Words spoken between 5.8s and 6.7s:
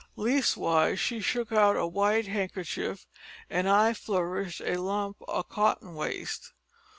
waste.